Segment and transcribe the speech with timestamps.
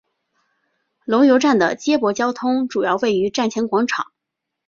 [1.05, 4.11] 龙游站的接驳交通主要位于站前广场。